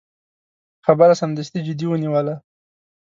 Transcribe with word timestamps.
خبره 0.85 1.13
سمدستي 1.21 1.59
جدي 1.67 1.85
ونیوله. 1.89 2.35